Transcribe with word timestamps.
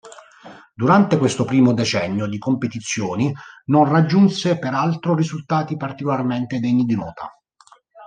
Durante 0.73 1.19
questo 1.19 1.45
primo 1.45 1.75
decennio 1.75 2.25
di 2.25 2.39
competizioni 2.39 3.31
non 3.65 3.87
raggiunse 3.87 4.57
peraltro 4.57 5.13
risultati 5.13 5.77
particolarmente 5.77 6.59
degni 6.59 6.85
di 6.85 6.95
nota. 6.95 7.29